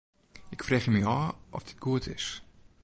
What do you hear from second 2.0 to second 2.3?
is.